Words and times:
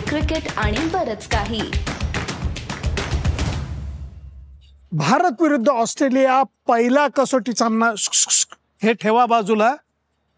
Cricket 0.00 0.48
आणि 0.56 0.78
बरच 0.78 1.28
काही. 1.28 1.62
भारत 4.92 5.42
विरुद्ध 5.42 5.68
ऑस्ट्रेलिया 5.68 6.42
पहिला 6.42 7.08
कसोटी 7.08 7.52
सामना 7.52 7.92
हे 8.82 8.92
ठेवा 8.92 9.26
बाजूला. 9.26 9.74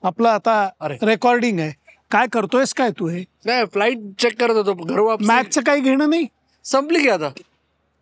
आपलं 0.03 0.29
आता 0.29 0.71
अरे. 0.81 0.97
रेकॉर्डिंग 1.03 1.61
आहे. 1.61 1.73
काय 2.11 2.27
करतोयस 2.33 2.75
काय 2.75 2.91
तू 2.91 3.09
हे? 3.09 3.25
नाही 3.47 3.65
फ्लाईट 3.65 3.99
चेक 4.19 4.41
करत 4.41 4.55
होतो. 4.55 4.75
घर 4.75 4.99
वापस. 4.99 5.27
मॅचचं 5.27 5.61
काही 5.61 5.81
घेणं 5.81 6.11
नाही? 6.11 6.27
संपली 6.65 7.03
की 7.03 7.09
आता. 7.09 7.29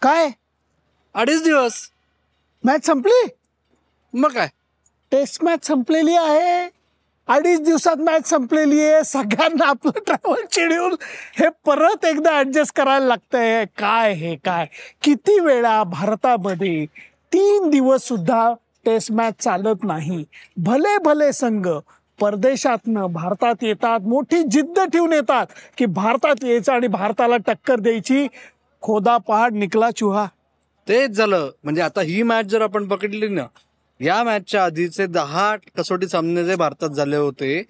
काय? 0.02 0.30
अडीच 1.14 1.42
दिवस. 1.44 1.90
मॅच 2.64 2.86
संपली? 2.86 3.28
मग 4.14 4.32
काय? 4.32 4.48
टेस्ट 5.10 5.44
मॅच 5.44 5.66
संपलेली 5.66 6.14
आहे. 6.14 6.75
अडीच 7.28 7.60
दिवसात 7.60 7.96
मॅच 7.96 8.28
संपलेली 8.28 8.80
आहे. 8.80 9.04
सगळ्यांना 9.04 9.66
आपलं 9.66 9.98
ट्रॅव्हल 10.06 10.42
शेड्यूल 10.52 10.94
हे 11.38 11.48
परत 11.66 12.04
एकदा 12.04 12.38
ऍडजस्ट 12.38 12.76
करायला 12.76 13.06
लागतंय. 13.06 13.64
काय 13.64 14.12
हे 14.12 14.36
काय? 14.36 14.66
किती 15.02 15.38
वेळा 15.40 15.82
भारतामध्ये 15.82 16.86
तीन 17.32 17.70
दिवस 17.70 18.02
सुद्धा 18.02 18.52
टेस्ट 18.84 19.12
मॅच 19.12 19.34
चालत 19.40 19.84
नाही. 19.84 20.24
भले 20.56 20.98
भले 20.98 21.32
संघ 21.32 21.68
परदेशातनं 22.20 23.06
भारतात 23.06 23.54
येतात 23.62 24.00
मोठी 24.00 24.42
जिद्द 24.42 24.78
ठेवून 24.92 25.12
येतात 25.12 25.46
की 25.78 25.86
भारतात 25.86 26.44
यायचं 26.44 26.72
आणि 26.72 26.86
भारताला 26.86 27.36
टक्कर 27.36 27.80
द्यायची. 27.80 28.26
खोदा 28.82 29.16
पहाड 29.16 29.52
निकला 29.52 29.90
चुहा. 29.90 30.26
तेच 30.88 31.10
झालं. 31.10 31.50
म्हणजे 31.64 31.82
आता 31.82 32.00
ही 32.00 32.22
मॅच 32.22 32.44
जर 32.44 32.62
आपण 32.62 32.84
पकडली 32.88 33.28
ना 33.28 33.42
या 34.00 34.22
मॅचच्या 34.24 34.64
आधीचे 34.64 35.06
दहा 35.06 35.56
कसोटी 35.78 36.08
सामने 36.08 36.44
जे 36.44 36.54
भारतात 36.54 36.88
झाले 36.88 37.16
होते. 37.16 37.62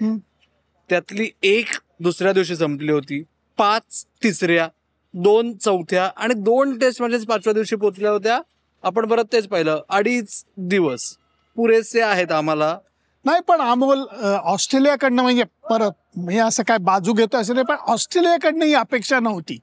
त्यातली 0.91 1.29
एक 1.43 1.67
दुसऱ्या 2.01 2.33
दिवशी 2.33 2.57
संपली 2.57 2.93
होती. 2.93 3.23
पाच 3.59 4.05
तिसऱ्या 4.23 4.69
दोन 5.15 5.57
चौथ्या 5.57 6.11
आणि 6.17 6.35
दोन 6.35 6.79
टेस्ट 6.79 7.03
मॅचेस 7.03 7.25
पाचव्या 7.27 7.53
दिवशी 7.53 7.77
पोहोचल्या 7.77 8.11
होत्या. 8.11 8.41
आपण 8.85 9.07
परत 9.07 9.25
तेच 9.33 9.47
पाहिलं. 9.49 9.81
अडीच 9.89 10.45
दिवस. 10.57 11.17
पुरेसे 11.57 12.01
आहेत 12.01 12.33
आम्हाला. 12.33 12.77
नाही 13.25 13.41
पण 13.49 13.61
अमोल 13.61 14.01
ऑस्ट्रेलियाकडनं 14.43 15.23
म्हणजे 15.23 15.45
परत 15.71 15.93
मी 16.17 16.39
असं 16.39 16.63
काय 16.63 16.79
बाजू 16.79 17.13
घेतो 17.13 17.37
असं 17.37 17.55
नाही 17.55 17.65
पण 17.65 17.77
ऑस्ट्रेलियाकडनं 17.87 18.65
ही 18.65 18.75
अपेक्षा 18.75 19.21
नव्हती. 19.21 19.59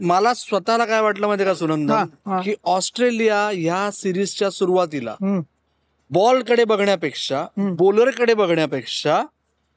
मला 0.00 0.32
स्वतःला 0.34 0.84
काय 0.84 1.00
वाटलं 1.00 1.26
माहिती 1.26 1.44
का 1.44 1.50
हा, 1.50 1.54
सुनंदन? 1.54 2.04
हा. 2.26 2.40
की 2.40 2.54
ऑस्ट्रेलिया 2.64 3.38
ह्या 3.48 3.90
सिरीजच्या 3.92 4.50
सुरुवातीला 4.50 5.14
बॉलकडे 6.10 6.64
बघण्यापेक्षा. 6.64 7.44
बॉलरकडे 7.56 8.34
बघण्यापेक्षा 8.34 9.22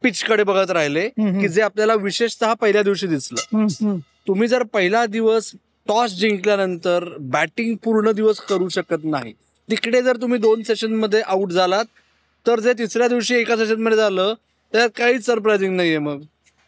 पिचकडे 0.04 0.44
बघत 0.44 0.72
राहिले. 0.72 1.08
की 1.42 1.48
जे 1.48 1.62
आपल्याला 1.62 1.94
विशेषतः 1.96 2.54
पहिल्या 2.54 2.84
दिवशी 2.84 3.08
दिसलं. 3.08 3.58
तुम्ही 4.28 4.48
जर 4.48 4.64
पहिला 4.64 5.06
दिवस 5.06 5.52
टॉस 5.88 6.12
जिंकल्यानंतर 6.12 7.08
बॅटिंग 7.20 7.76
पूर्ण 7.76 8.12
दिवस 8.12 8.40
करू 8.40 8.68
शकत 8.70 9.04
नाही 9.04 9.34
तिकडे 9.70 10.02
जर 10.02 10.18
तुम्ही 10.18 10.40
दोन 10.40 10.62
सेशनमध्ये 10.64 11.22
आउट 11.22 11.52
झालात 11.52 11.86
तर 12.46 12.60
जे 12.60 12.74
तिसऱ्या 12.74 13.08
दिवशी 13.08 13.36
एका 13.36 13.56
सेशनमध्ये 13.58 13.98
झालं 13.98 14.34
त्यात 14.74 14.90
काहीच 14.96 15.26
सरप्राइझिंग 15.26 15.76
नाहीये 15.76 15.98
मग 15.98 16.22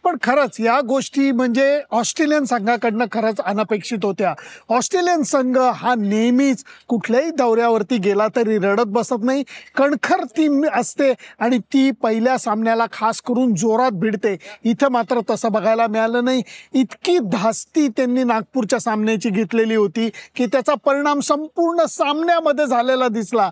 पण 0.03 0.17
खरंच 0.23 0.59
या 0.59 0.79
गोष्टी 0.81 1.31
म्हणजे 1.31 1.81
ऑस्ट्रेलियन 1.91 2.43
संघाकडनं 2.43 3.05
खरंच 3.11 3.39
अनपेक्षित 3.39 3.97
होत्या. 4.03 4.33
ऑस्ट्रेलियन 4.69 5.23
संघ 5.23 5.57
हा 5.57 5.93
नेहमीच 5.97 6.63
कुठल्याही 6.87 7.29
दौऱ्यावरती 7.31 7.97
गेला 7.97 8.27
तरी 8.35 8.57
रडत 8.57 8.87
बसत 8.87 9.23
नाही. 9.23 9.43
कणखर 9.77 10.23
टीम 10.37 10.65
असते 10.73 11.13
आणि 11.39 11.57
ती 11.73 11.89
पहिल्या 11.91 12.37
सामन्याला 12.37 12.85
खास 12.93 13.21
करून 13.21 13.53
जोरात 13.55 13.91
भिडते. 13.91 14.35
इथं 14.63 14.91
मात्र 14.91 15.19
तसं 15.29 15.51
बघायला 15.51 15.87
मिळालं 15.87 16.25
नाही. 16.25 16.41
इतकी 16.73 17.17
धास्ती 17.19 17.87
त्यांनी 17.87 18.23
नागपूरच्या 18.23 18.79
सामन्याची 18.79 19.29
घेतलेली 19.29 19.75
होती 19.75 20.09
की 20.35 20.45
त्याचा 20.45 20.73
परिणाम 20.85 21.19
संपूर्ण 21.19 21.85
सामन्यामध्ये 21.85 22.65
झालेला 22.65 23.07
दिसला. 23.07 23.49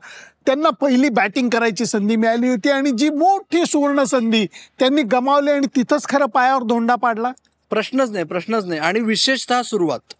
त्यांना 0.49 0.69
पहिली 0.69 1.09
बॅटिंग 1.09 1.49
करायची 1.49 1.85
संधी 1.85 2.15
मिळाली 2.15 2.47
होती 2.49 2.69
आणि 2.69 2.91
जी 2.91 3.09
मोठी 3.09 3.65
सुवर्ण 3.65 4.03
संधी 4.03 4.45
त्यांनी 4.79 5.01
गमावली 5.01 5.51
आणि 5.51 5.67
तिथंच 5.75 6.05
खरं 6.09 6.25
पायावर 6.25 6.63
धोंडा 6.63 6.95
पाडला? 6.95 7.31
प्रश्नच 7.71 8.11
नाही 8.11 8.25
प्रश्नच 8.25 8.65
नाही. 8.65 8.79
आणि 8.79 8.99
विशेषतः 8.99 9.61
सुरुवात. 9.61 10.13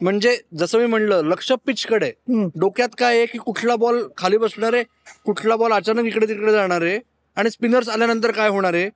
म्हणजे 0.00 0.36
जसं 0.58 0.78
मी 0.78 0.86
म्हणलं 0.86 1.22
लक्ष 1.24 1.50
पिचकडे. 1.66 2.10
डोक्यात 2.56 2.88
काय 2.98 3.16
आहे 3.16 3.26
की 3.26 3.38
कुठला 3.38 3.76
बॉल 3.76 4.02
खाली 4.16 4.36
बसणार 4.36 4.74
आहे 4.74 4.84
कुठला 5.26 5.56
बॉल 5.56 5.72
अचानक 5.72 6.04
इकडे 6.04 6.26
तिकडे 6.28 6.52
जाणार 6.52 6.82
आहे 6.82 6.98
आणि 7.36 7.50
स्पिनर्स 7.50 7.88
आल्यानंतर 7.88 8.30
काय 8.30 8.48
होणार 8.48 8.74
आहे? 8.74 8.88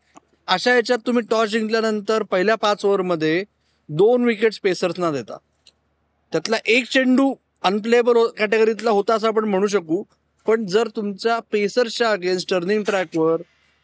अशा 0.47 0.75
याच्यात 0.75 0.99
तुम्ही 1.07 1.23
टॉस 1.31 1.49
जिंकल्यानंतर 1.49 2.23
पहिल्या 2.23 2.55
पाच 2.55 2.85
ओव्हरमध्ये 2.85 3.43
दोन 3.89 4.25
विकेट्स 4.25 4.61
पेसर्सना 4.61 5.11
देता. 5.11 5.37
त्यातला 6.33 6.57
एक 6.67 6.85
चेंडू 6.85 7.33
अनप्लेएबल 7.63 8.27
कॅटेगरीतला 8.39 8.91
होता 8.91 9.15
असं 9.15 9.29
आपण 9.29 9.45
म्हणू 9.45 9.67
शकू. 9.67 10.03
पण 10.47 10.67
जर 10.67 10.89
तुमच्या 10.97 11.39
पेसर्सच्या 11.53 12.11
अगेन्स्ट 12.11 12.51
टर्निंग 12.51 12.83
ट्रॅकवर 12.85 13.43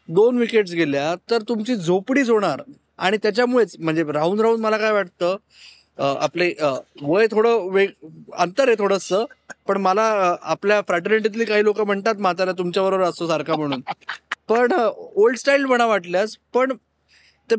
दोन 0.09 0.37
विकेट्स 0.37 0.71
गेल्या 0.73 1.13
तर 1.31 1.41
तुमची 1.49 1.75
झोपडीच 1.75 2.29
होणार. 2.29 2.61
आणि 2.97 3.17
त्याच्यामुळेच 3.23 3.75
म्हणजे 3.79 4.03
राहून 4.13 4.39
राहून 4.39 4.61
मला 4.61 4.77
काय 4.77 4.91
वाटतं 4.91 5.35
आपले 5.99 6.53
वय 7.01 7.27
थोडं 7.31 7.67
वेग 7.71 7.89
अंतर 8.37 8.67
आहे 8.67 8.75
थोडंसं 8.79 9.25
पण 9.67 9.77
मला 9.81 10.03
आपल्या 10.41 10.79
फ्रॅटर्निटीतली 10.87 11.45
काही 11.45 11.63
लोक 11.63 11.81
म्हणतात 11.81 12.15
म्हातारा 12.19 12.51
तुमच्याबरोबर 12.57 13.03
असतो 13.03 13.27
सारखा 13.27 13.55
म्हणून. 13.55 13.81
पण 14.49 14.71
ओल्ड 14.73 15.37
स्टाईल 15.37 15.65
म्हणा 15.65 15.85
वाटल्यास 15.85 16.35
पण 16.53 16.73
ते 17.49 17.55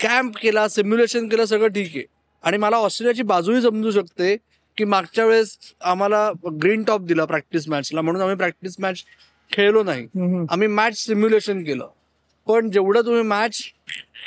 कॅम्प 0.00 0.36
केला 0.42 0.68
सिम्युलेशन 0.68 1.28
केलं 1.28 1.44
सगळं 1.44 1.68
ठीक 1.68 1.96
आहे. 1.96 2.04
आणि 2.44 2.56
मला 2.56 2.76
ऑस्ट्रेलियाची 2.76 3.22
बाजूही 3.22 3.60
समजू 3.62 3.90
शकते. 3.90 4.36
की 4.76 4.84
मागच्या 4.84 5.24
वेळेस 5.24 5.56
आम्हाला 5.80 6.30
ग्रीन 6.62 6.82
टॉप 6.82 7.00
दिला 7.00 7.24
प्रॅक्टिस 7.24 7.68
मॅचला 7.68 8.00
म्हणून 8.00 8.22
आम्ही 8.22 8.36
प्रॅक्टिस 8.36 8.76
मॅच 8.78 9.02
खेळलो 9.52 9.82
नाही. 9.82 10.06
आम्ही 10.50 10.68
मॅच 10.68 10.96
सिम्युलेशन 10.98 11.62
केलं 11.64 11.88
पण 12.46 12.70
जेवढं 12.70 13.00
तुम्ही 13.00 13.22
मॅच 13.22 13.58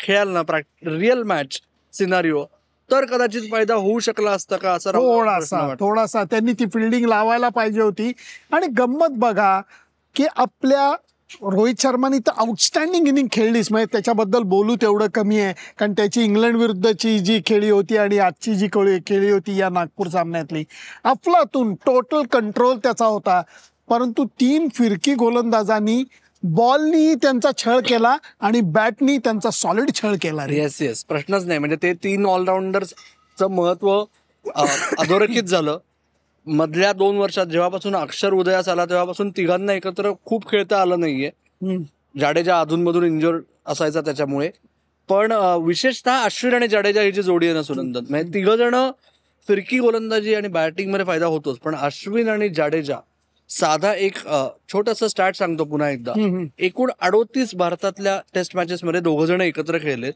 खेळाल 0.04 0.30
ना 0.30 0.42
रिअल 0.86 1.24
मॅच 1.24 1.60
सिनारिओ 1.94 2.46
तर 2.90 3.06
कदाचित 3.06 3.42
फायदा 3.52 3.74
होऊ 3.74 4.00
शकला 4.00 4.32
असता 4.32 4.58
का 4.58 4.72
असं 4.74 4.92
थोडासा. 4.92 5.68
थोडासा 5.80 6.24
त्यांनी 6.24 6.54
ती 6.54 6.66
फिल्डिंग 6.66 7.06
लावायला 7.06 7.50
पाहिजे 7.50 7.82
होती 7.82 8.12
आणि 8.52 8.68
गंमत 8.68 9.18
बघा 9.18 9.60
की 10.16 10.26
आपल्या 10.36 10.92
रोहित 11.44 11.82
शर्माने 11.82 12.18
तर 12.28 12.32
आउटस्टँडिंग 12.38 13.08
इनिंग 13.08 13.28
खेळलीच. 13.32 13.68
म्हणजे 13.72 13.88
त्याच्याबद्दल 13.92 14.44
बोलू 14.54 14.76
तेवढं 14.82 15.08
कमी 15.16 15.40
आहे. 15.40 15.54
कारण 15.80 15.94
त्याची 15.98 16.24
इंग्लंड 16.24 16.58
विरुद्धची 16.58 17.18
जी 17.20 17.40
खेळी 17.46 17.70
होती 17.70 17.98
आणि 17.98 18.18
आजची 18.20 18.56
जी 18.56 18.68
खेळी 18.74 18.98
खेळी 19.08 19.30
होती 19.32 19.58
या 19.58 19.70
नागपूर 19.70 20.08
सामन्यातली 20.08 20.64
अफलातून 21.04 21.74
टोटल 21.86 22.24
कंट्रोल 22.32 22.78
त्याचा 22.84 23.06
होता. 23.06 23.42
परंतु 23.90 24.26
तीन 24.40 24.68
फिरकी 24.76 25.14
गोलंदाजांनी 25.16 26.04
बॉलनी 26.44 27.14
त्यांचा 27.16 27.50
छळ 27.58 27.80
केला 27.88 28.16
आणि 28.40 28.62
बॅटनी 28.62 29.18
त्यांचा 29.18 29.50
सॉलिड 29.52 29.90
छळ 29.96 30.16
केला 30.22 30.46
येस 30.50 30.82
येस 30.82 31.04
प्रश्नच 31.06 31.46
नाही. 31.46 31.60
म्हणजे 31.60 31.76
ते 31.84 31.94
तीन 32.04 32.26
ऑलराऊंडरचं 32.26 33.48
महत्त्व 33.52 34.00
अधोरेखित 35.00 35.44
झालं. 35.44 35.78
मधल्या 36.48 36.92
दोन 36.94 37.18
वर्षात 37.18 37.46
जेव्हापासून 37.46 37.96
अक्षर 37.96 38.34
उदयास 38.34 38.68
आला 38.70 38.86
तेव्हापासून 38.86 39.30
तिघांना 39.38 39.74
एकत्र 39.74 40.12
खूप 40.26 40.50
खेळता 40.50 40.82
आलं 40.82 41.00
नाहीये. 41.00 41.30
जाडेजा 42.20 42.60
अधूनमधून 42.60 43.04
इंजोर 43.06 43.40
असायचा 43.66 44.02
त्याच्यामुळे. 44.02 44.50
पण 45.10 45.32
विशेषतः 45.64 46.24
अश्विन 46.24 46.54
आणि 46.54 46.68
जाडेजा 46.68 47.02
ही 47.02 47.12
जी 47.12 47.22
जोडी 47.22 47.46
आहे 47.46 47.56
ना 47.56 47.64
सुनंदन. 47.64 48.06
म्हणजे 48.10 48.34
तिघ 48.34 48.50
जण 48.50 48.76
फिरकी 49.48 49.80
गोलंदाजी 49.80 50.34
आणि 50.36 50.48
बॅटिंगमध्ये 50.48 51.06
फायदा 51.06 51.26
होतोच. 51.26 51.58
पण 51.58 51.76
अश्विन 51.76 52.30
आणि 52.30 52.50
जाडेजा 52.50 52.98
साधा 53.50 53.94
एक 53.94 54.18
छोटस 54.70 55.04
स्टार्ट 55.04 55.36
सांगतो 55.36 55.64
पुन्हा 55.64 55.90
एकदा. 55.90 56.14
एकूण 56.60 56.92
अडोतीस 57.02 57.56
भारतातल्या 57.56 58.20
टेस्ट 58.34 58.56
मॅचेस 58.56 58.84
मध्ये 58.84 59.02
दोघ 59.02 59.24
जण 59.24 59.42
एकत्र 59.42 59.78
खेळलेत. 59.78 60.14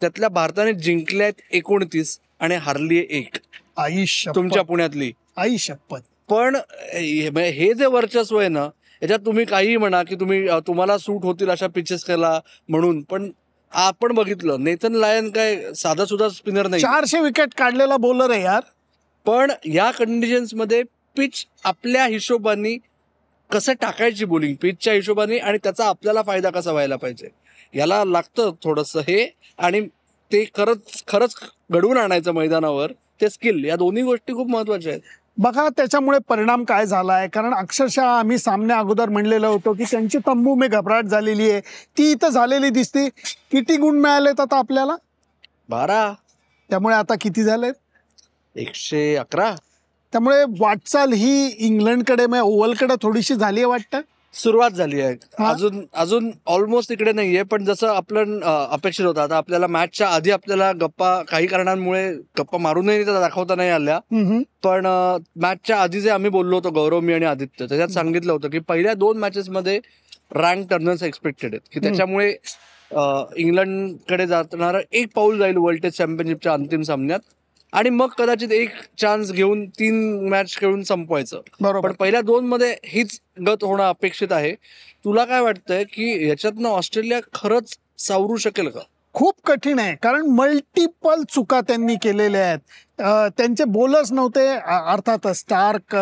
त्यातल्या 0.00 0.28
भारताने 0.28 0.72
जिंकल्यात 0.72 1.40
एकोणतीस. 1.52 2.18
आणि 2.44 2.54
हारली 2.62 2.98
एक. 3.10 3.36
आई 3.76 4.04
शपथ. 4.06 4.34
तुमच्या 4.34 4.62
पुण्यातली. 4.62 5.10
आई 5.36 5.58
शपथ. 5.58 6.00
पण 6.28 6.56
हे 7.36 7.72
जे 7.74 7.86
वर्चस्व 7.86 8.38
आहे 8.38 8.48
ना 8.48 8.64
याच्यात 9.02 9.18
तुम्ही 9.26 9.44
काही 9.44 9.76
म्हणा 9.76 10.02
की 10.02 10.14
तुम्ही 10.14 10.46
तुम्हाला 10.66 10.96
सूट 10.98 11.24
होतील 11.24 11.50
अशा 11.50 11.66
पिचेस 11.74 12.04
केला 12.04 12.38
म्हणून 12.68 13.00
पण 13.02 13.30
आपण 13.72 14.12
बघितलं 14.14 14.62
नेथन 14.64 14.94
लायन 14.94 15.30
काय 15.30 15.56
साधा 15.74 16.04
सुद्धा 16.04 16.28
स्पिनर 16.28 16.66
नाही. 16.66 16.82
चारशे 16.82 17.20
विकेट 17.20 17.54
काढलेला 17.58 17.96
बॉलर 17.96 18.30
आहे 18.30 18.42
यार. 18.42 18.60
पण 19.26 19.50
या 19.64 19.90
कंडिशन्समध्ये 19.90 20.82
पिच 21.16 21.44
आपल्या 21.64 22.04
हिशोबाने 22.06 22.76
कसं 23.50 23.72
टाकायची 23.80 24.24
बोलिंग 24.24 24.54
पिचच्या 24.62 24.92
हिशोबाने 24.92 25.38
आणि 25.38 25.58
त्याचा 25.62 25.86
आपल्याला 25.86 26.22
फायदा 26.22 26.50
कसा 26.50 26.72
व्हायला 26.72 26.96
पाहिजे? 26.96 27.28
याला 27.74 28.04
लागतं 28.04 28.50
थोडस 28.64 28.96
हे 28.96 29.26
आणि 29.58 29.80
ते 30.34 30.44
खरंच 30.56 31.02
खरंच 31.08 31.34
घडवून 31.70 31.96
आणायचं 31.96 32.32
मैदानावर 32.32 32.92
ते 33.20 33.28
स्किल 33.30 33.64
या 33.64 33.76
दोन्ही 33.76 34.02
गोष्टी 34.02 34.32
खूप 34.32 34.48
महत्त्वाच्या 34.48 34.92
आहेत. 34.92 35.02
बघा 35.38 35.68
त्याच्यामुळे 35.68 36.18
परिणाम 36.28 36.64
काय 36.64 36.86
झाला 36.86 37.12
आहे 37.12 37.28
कारण 37.28 37.54
अक्षरशः 37.54 38.04
आम्ही 38.04 38.38
सामन्या 38.38 38.78
अगोदर 38.78 39.08
म्हणलेलं 39.08 39.46
होतो 39.46 39.72
की 39.72 39.84
त्यांची 39.84 40.18
तंबू 40.18 40.54
में 40.54 40.68
घबराट 40.70 41.04
झालेली 41.04 41.50
आहे. 41.50 41.60
ती 41.98 42.10
इथं 42.10 42.28
झालेली 42.28 42.70
दिसते. 42.70 43.08
किती 43.52 43.76
गुण 43.76 43.98
मिळालेत 43.98 44.40
आता 44.40 44.58
आपल्याला? 44.58 44.96
बारा. 45.68 46.12
त्यामुळे 46.70 46.96
आता 46.96 47.14
किती 47.20 47.42
झाले 47.42 47.70
एकशे 48.56 49.16
अकरा. 49.16 49.54
त्यामुळे 50.12 50.44
वाटचाल 50.60 51.12
ही 51.12 51.46
इंग्लंडकडे 51.58 52.26
म्हणजे 52.26 52.42
ओव्हलकडे 52.42 52.94
थोडीशी 53.02 53.34
झाली 53.34 53.60
आहे 53.60 53.66
वाटतं? 53.66 54.00
सुरुवात 54.34 54.70
झाली 54.70 55.00
आहे. 55.00 55.14
अजून 55.44 55.80
अजून 55.94 56.30
ऑलमोस्ट 56.46 56.92
इकडे 56.92 57.12
नाहीये 57.12 57.42
पण 57.42 57.64
जसं 57.64 57.88
आपलं 57.88 58.40
अपेक्षित 58.70 59.06
होतं 59.06 59.20
आता 59.20 59.36
आपल्याला 59.36 59.66
मॅचच्या 59.66 60.08
आधी 60.08 60.30
आपल्याला 60.30 60.70
गप्पा 60.80 61.20
काही 61.28 61.46
कारणांमुळे 61.46 62.08
गप्पा 62.38 62.58
मारूनही 62.58 63.04
दाखवता 63.04 63.54
नाही 63.54 63.70
आल्या. 63.70 63.98
पण 64.62 64.86
मॅचच्या 65.42 65.80
आधी 65.82 66.00
जे 66.00 66.10
आम्ही 66.10 66.30
बोललो 66.30 66.56
होतो 66.56 66.70
गौरव 66.74 67.00
मी 67.00 67.12
आणि 67.12 67.24
आदित्य 67.26 67.66
त्याच्यात 67.66 67.88
सांगितलं 67.88 68.32
होतं 68.32 68.50
की 68.50 68.58
पहिल्या 68.58 68.94
दोन 68.94 69.18
मॅचेस 69.18 69.48
मध्ये 69.50 69.78
रँक 70.32 70.68
टर्नर्स 70.70 71.02
एक्सपेक्टेड 71.02 71.54
आहेत. 71.54 71.68
की 71.72 71.80
त्याच्यामुळे 71.80 72.30
इंग्लंडकडे 73.36 74.26
जाणारं 74.26 74.80
एक 74.92 75.14
पाऊल 75.14 75.38
जाईल 75.38 75.56
वर्ल्ड 75.56 75.82
टेस्ट 75.82 75.98
चॅम्पियनशिपच्या 75.98 76.52
अंतिम 76.52 76.82
सामन्यात. 76.82 77.20
आणि 77.74 77.90
मग 77.90 78.08
कदाचित 78.18 78.52
एक 78.52 78.70
चान्स 78.98 79.32
घेऊन 79.32 79.66
तीन 79.66 80.28
मॅच 80.28 80.56
खेळून 80.56 80.82
संपवायचं. 80.82 81.40
बरोबर. 81.60 81.88
पण 81.88 81.96
पहिल्या 81.96 82.20
दोन 82.20 82.46
मध्ये 82.46 82.76
हीच 82.84 83.20
गत 83.46 83.64
होणं 83.64 83.88
अपेक्षित 83.88 84.32
आहे. 84.32 84.54
तुला 85.04 85.24
काय 85.24 85.40
वाटतंय 85.40 85.84
की 85.84 86.28
याच्यातनं 86.28 86.68
ऑस्ट्रेलिया 86.68 87.20
खरंच 87.34 87.76
सावरू 87.98 88.36
शकेल 88.36 88.68
का? 88.68 88.80
खूप 89.14 89.34
कठीण 89.46 89.78
आहे 89.78 89.94
कारण 90.02 90.26
मल्टिपल 90.36 91.22
चुका 91.30 91.60
त्यांनी 91.68 91.94
केलेल्या 92.02 92.44
आहेत. 92.46 92.58
त्यांचे 93.38 93.64
बोलर्स 93.64 94.10
नव्हते 94.12 94.46
अर्थात 94.56 95.26
स्टार्क 95.36 95.94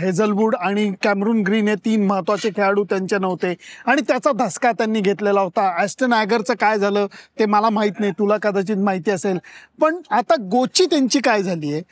हेझलवूड 0.00 0.54
आणि 0.56 0.90
कॅमरून 1.02 1.40
ग्रीन 1.46 1.68
हे 1.68 1.74
तीन 1.84 2.06
महत्त्वाचे 2.06 2.50
खेळाडू 2.56 2.84
त्यांचे 2.90 3.18
नव्हते. 3.18 3.54
आणि 3.86 4.02
त्याचा 4.08 4.32
धसका 4.38 4.72
त्यांनी 4.78 5.00
घेतलेला 5.00 5.40
होता. 5.40 5.68
ॲस्टन 5.80 6.12
ॲगरचं 6.12 6.54
काय 6.60 6.78
झालं 6.78 7.06
ते 7.38 7.46
मला 7.46 7.70
माहीत 7.70 8.00
नाही. 8.00 8.12
तुला 8.18 8.36
कदाचित 8.42 8.76
माहिती 8.78 9.10
असेल. 9.10 9.38
पण 9.80 10.00
आता 10.10 10.34
गोची 10.50 10.86
त्यांची 10.90 11.20
काय 11.24 11.42
झाली 11.42 11.72
आहे 11.72 11.82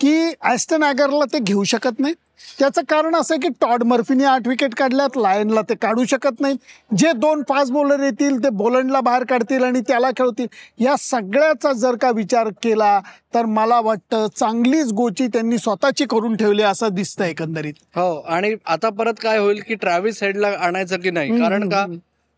की 0.00 0.32
ॲस्टन 0.42 0.82
ॲगरला 0.82 1.24
ते 1.32 1.38
घेऊ 1.38 1.64
शकत 1.64 2.00
नाही 2.00 2.14
त्याचं 2.58 2.82
कारण 2.88 3.14
असं 3.14 3.34
आहे 3.34 3.40
की 3.40 3.48
टॉड 3.60 3.82
मर्फीने 3.82 4.24
आठ 4.24 4.46
विकेट 4.48 4.74
काढल्यात 4.74 5.16
लायनला 5.16 5.60
ते 5.68 5.74
काढू 5.74 6.04
शकत 6.04 6.40
नाहीत. 6.40 6.56
जे 6.90 7.12
दोन 7.12 7.42
फास्ट 7.48 7.72
बॉलर 7.72 8.02
येतील 8.04 8.42
ते 8.44 8.48
बोलंडला 8.50 9.00
बाहेर 9.00 9.24
काढतील 9.24 9.64
आणि 9.64 9.80
त्याला 9.88 10.10
खेळतील. 10.10 10.46
या 10.78 10.94
सगळ्याचा 10.98 11.72
जर 11.72 11.96
का 11.96 12.10
विचार 12.10 12.48
केला 12.62 12.98
तर 13.34 13.46
मला 13.46 13.80
वाटतं 13.80 14.26
चांगलीच 14.36 14.92
गोची 14.92 15.26
त्यांनी 15.26 15.58
स्वतःची 15.58 16.04
करून 16.10 16.36
ठेवली 16.36 16.62
असं 16.62 16.94
दिसतं 16.94 17.24
एकंदरीत. 17.24 17.74
हो 17.96 18.14
आणि 18.18 18.54
आता 18.66 18.90
परत 18.90 19.20
काय 19.22 19.38
होईल 19.38 19.62
की 19.68 19.74
ट्रॅव्हिस 19.74 20.22
हेडला 20.22 20.48
आणायचं 20.60 21.00
की 21.00 21.10
नाही? 21.10 21.38
कारण 21.40 21.68
का? 21.68 21.84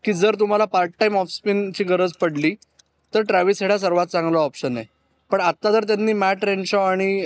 की 0.03 0.13
जर 0.13 0.35
तुम्हाला 0.35 0.65
पार्ट 0.65 0.91
टाइम 0.99 1.17
ऑफ 1.17 1.29
स्पिनची 1.29 1.83
गरज 1.83 2.13
पडली 2.21 2.53
तर 3.13 3.21
ट्रॅव्हिस 3.21 3.61
हेड 3.61 3.71
हा 3.71 3.77
सर्वात 3.77 4.07
चांगला 4.07 4.39
ऑप्शन 4.39 4.77
आहे. 4.77 4.85
पण 5.31 5.41
आता 5.41 5.71
जर 5.71 5.83
त्यांनी 5.83 6.13
मॅट 6.13 6.45
रेनशॉ 6.45 6.81
आणि 6.91 7.25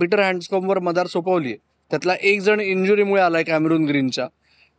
पीटर 0.00 0.20
हँडस्कॉमवर 0.20 0.78
मदार 0.78 1.06
सोपवली 1.06 1.54
त्यातला 1.90 2.14
एक 2.22 2.40
जण 2.40 2.60
इंजुरीमुळे 2.60 3.22
आलाय 3.22 3.42
कॅमेरून 3.42 3.84
ग्रीनच्या. 3.84 4.26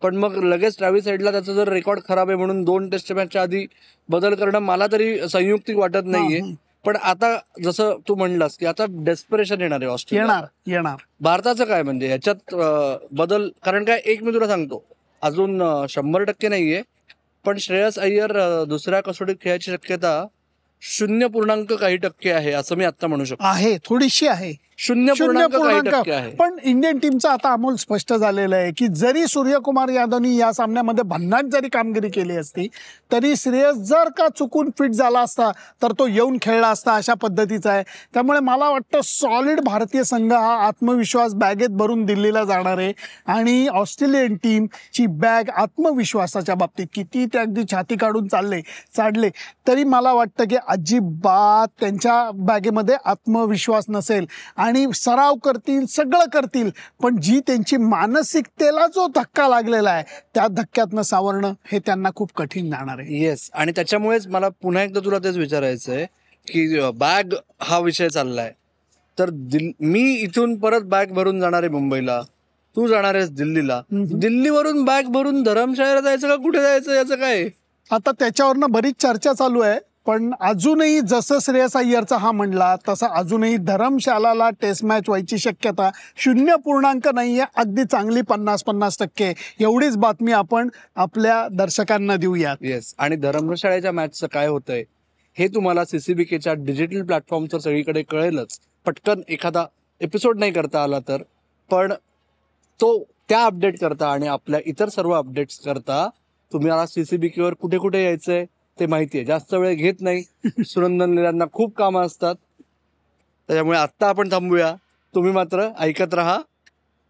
पण 0.02 0.16
मग 0.16 0.44
लगेच 0.44 0.78
ट्रॅव्हिस 0.78 1.08
हेडला 1.08 1.32
त्याचा 1.32 1.54
जर 1.54 1.68
रेकॉर्ड 1.68 2.00
खराब 2.10 2.30
आहे 2.30 2.38
म्हणून 2.38 2.64
दोन 2.64 2.90
टेस्ट 2.90 3.14
मॅचच्या 3.14 3.42
आधी 3.42 3.66
बदल 4.10 4.36
करणं 4.36 4.60
मला 4.60 4.88
तरी 4.92 5.28
संयुक्तिक 5.30 5.76
वाटत 5.78 6.06
नाहीये. 6.06 6.40
पण 6.86 6.96
आता 6.96 7.38
जसं 7.64 7.96
तू 8.08 8.16
म्हणलास 8.16 8.58
की 8.58 8.66
आता 8.66 8.86
डेस्परेशन 8.90 9.62
येणार 9.62 9.80
आहे 9.82 9.92
ऑस्ट्रेलिया 9.92 10.26
येणार 10.26 10.46
येणार. 10.68 10.96
भारताचं 11.22 11.66
काय 11.66 11.84
म्हणजे? 11.84 12.10
याच्यात 12.10 12.36
अं, 12.36 12.98
बदल 13.12 13.50
कारण 13.64 13.86
काय 13.86 14.02
एक 14.06 14.24
मी 14.24 14.34
तुला 14.34 14.48
सांगतो 14.48 14.84
अजून 15.22 15.86
शंभर 15.90 16.24
टक्के 16.24 16.48
नाहीये. 16.48 16.82
पण 17.46 17.58
श्रेयस 17.58 18.00
अय्यर 18.00 18.64
दुसऱ्या 18.64 19.02
कसोटीत 19.02 19.36
खेळायची 19.42 19.72
शक्यता 19.72 20.26
शून्य 20.82 21.28
पूर्णांक 21.28 21.74
काही 21.74 21.98
टक्के 21.98 22.32
आहे 22.32 22.52
असं 22.52 22.76
मी 22.76 22.86
आता 22.86 23.08
म्हणू 23.08 23.26
शकतो. 23.26 23.44
आहे 23.44 23.78
थोडीशी 23.86 24.28
आहे. 24.28 24.65
शून्य 24.80 25.14
शून्य 25.18 25.46
पूर्णांक 25.48 25.88
पण 26.40 26.56
इंडियन 26.64 26.98
टीमचं 27.00 27.30
आता 27.30 27.52
अमोल 27.54 27.76
स्पष्ट 27.76 28.14
झालेलं 28.14 28.56
आहे 28.56 28.72
की 28.78 28.88
जरी 28.96 29.26
सूर्यकुमार 29.28 29.90
यादवनी 29.90 30.36
या 30.38 30.52
सामन्यामध्ये 30.54 31.04
भन्नाट 31.10 31.46
जरी 31.52 31.70
कामगिरी 31.70 32.10
केली 32.10 32.36
असती 32.38 32.68
तरी 33.12 33.36
श्रेयस 33.38 33.76
जर 33.90 34.10
का 34.18 34.28
चुकून 34.38 34.70
फिट 34.80 34.92
झाला 34.92 35.20
असता 35.20 35.50
तर 35.82 35.92
तो 36.00 36.08
येऊन 36.08 36.38
खेळला 36.42 36.68
असता 36.68 36.96
अशा 36.96 37.14
पद्धतीचा 37.22 37.72
आहे. 37.72 37.84
त्यामुळे 38.14 38.40
मला 38.40 38.70
वाटतं 38.70 39.02
सॉलिड 39.04 39.60
भारतीय 39.66 40.04
संघ 40.04 40.32
हा 40.34 40.56
आत्मविश्वास 40.68 41.34
बॅगेत 41.36 41.70
भरून 41.78 42.04
दिल्लीला 42.06 42.44
जाणार 42.44 42.78
आहे. 42.78 42.92
आणि 43.28 43.68
ऑस्ट्रेलियन 43.68 44.36
टीमची 44.44 45.06
बॅग 45.22 45.50
आत्मविश्वासाच्या 45.56 46.56
बाबतीत 46.56 46.88
किती 46.94 47.26
ते 47.26 47.38
अगदी 47.40 47.64
छाती 47.72 47.96
काढून 47.98 48.28
चालले 48.28 48.62
चाडले 48.98 49.30
तरी 49.68 49.84
मला 49.86 50.14
वाटतं 50.14 50.48
की 50.50 50.56
अजिबात 50.68 51.68
त्यांच्या 51.80 52.22
बॅगेमध्ये 52.36 52.96
आत्मविश्वास 53.06 53.86
नसेल. 53.90 54.26
आणि 54.66 54.86
सराव 54.96 55.36
करतील 55.36 55.86
सगळं 55.86 56.26
करतील 56.34 56.70
पण 57.04 57.20
जी 57.22 57.40
त्यांची 57.40 57.78
मानसिकतेला 57.78 58.88
जो 58.88 59.08
धक्का 59.16 59.48
लागलेला 59.48 59.90
आहे 59.90 60.04
त्या 60.36 60.48
धक्क्यातनं 60.48 61.02
सावरणं 61.02 61.54
हे 61.72 61.80
त्यांना 61.80 62.10
खूप 62.16 62.32
कठीण 62.36 62.70
जाणार 62.72 63.00
आहे. 63.00 63.24
येस 63.24 63.50
आणि 63.54 63.72
त्याच्यामुळेच 63.72 64.28
मला 64.28 64.50
पुन्हा 64.62 64.84
एकदा 64.84 65.00
तुला 65.06 65.18
तेच 65.18 65.38
विचारायचं 65.38 65.94
आहे 65.94 66.06
की 66.48 66.80
बॅग 66.94 67.34
हा 67.62 67.80
विषय 67.80 68.10
चाललाय. 68.10 68.52
तर 69.18 69.30
दिल 69.32 69.72
मी 69.82 70.02
इथून 70.14 70.56
परत 70.60 70.82
बॅग 70.82 71.12
भरून 71.14 71.40
जाणार 71.40 71.64
आहे 71.64 71.72
मुंबईला. 71.72 72.22
तू 72.76 72.88
जाणार 72.88 73.16
आहेस 73.16 73.30
दिल्लीला. 73.32 73.82
दिल्लीवरून 73.92 74.84
बॅग 74.86 75.04
भरून 75.08 75.44
धरमशाळेला 75.44 76.00
जायचं 76.02 76.28
का 76.28 76.36
कुठे 76.36 76.62
जायचं 76.62 76.94
याचं 76.94 77.16
काय? 77.16 77.48
आता 77.92 78.12
त्याच्यावरनं 78.12 78.72
बरीच 78.72 78.96
चर्चा 79.00 79.34
चालू 79.34 79.60
आहे. 79.60 79.80
पण 80.06 80.34
अजूनही 80.40 81.00
जसं 81.02 81.40
श्रेयस 81.42 81.76
अय्यरचा 81.78 82.18
हा 82.18 82.32
म्हणला 82.32 82.76
तसं 82.90 83.08
अजूनही 83.08 83.56
धरमशालाला 83.58 84.50
टेस्ट 84.62 84.84
मॅच 84.86 85.04
व्हायची 85.08 85.38
शक्यता 85.38 85.90
शून्य 86.16 86.56
पूर्णांक 86.56 87.08
नाही 87.08 87.40
आहे 87.40 87.52
अगदी 87.56 87.84
चांगली 87.84 88.22
पन्नास 88.22 88.64
पन्नास 88.64 88.98
टक्के. 89.00 89.32
एवढीच 89.60 89.98
बातमी 89.98 90.32
आपण 90.32 90.70
आपल्या 90.96 91.48
दर्शकांना 91.52 92.16
देऊयात. 92.16 92.58
येस 92.62 92.94
आणि 92.98 93.16
धर्मशाळेच्या 93.16 93.92
मॅचचं 93.92 94.28
काय 94.28 94.48
होतंय 94.48 94.84
हे 95.38 95.48
तुम्हाला 95.48 95.86
सीसीबीकेच्या 95.86 96.54
डिजिटल 96.56 97.04
प्लॅटफॉर्मचं 97.04 97.60
सगळीकडे 97.60 98.04
कळेलच. 98.04 98.60
पटकन 98.86 99.22
एखादा 99.30 99.66
एपिसोड 100.02 100.40
नाही 100.40 100.52
करता 100.52 100.84
आला 100.84 101.00
तर 101.00 101.22
पण 101.70 101.94
तो 102.80 102.98
त्या 103.30 103.44
अपडेट 103.46 103.80
करता 103.80 104.12
आणि 104.12 104.28
आपल्या 104.28 104.60
इतर 104.66 104.90
सर्व 104.90 105.12
अपडेट्स 105.12 105.60
करता 105.60 106.08
तुम्हाला 106.52 106.86
सीसीबीकेवर 106.86 107.54
कुठे 107.54 107.78
कुठे 107.78 108.04
यायचंय? 108.04 108.46
ते 108.80 108.86
माहिती 108.86 109.18
आहे 109.18 109.26
जास्त 109.26 109.54
वेळ 109.54 109.76
घेत 109.76 109.94
नाही. 110.00 110.24
सुनंदन 110.66 111.14
लीलांना 111.14 111.46
खूप 111.54 111.76
कामं 111.78 112.02
असतात. 112.02 112.36
त्याच्यामुळे 113.48 113.78
आत्ता 113.78 114.08
आपण 114.08 114.32
थांबूया. 114.32 114.76
तुम्ही 115.16 115.32
मात्र 115.32 115.70
ऐकत 115.80 116.14
राहा. 116.14 116.40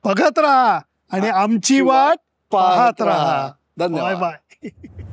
बघत 0.06 0.40
राहा. 0.40 0.80
आणि 1.12 1.30
आमची 1.30 1.82
वाट 1.82 2.18
पाहत 2.52 3.02
राहा. 3.02 3.52
धन्यवाद. 3.80 4.16
Bye 4.16 4.16
bye. 4.16 5.12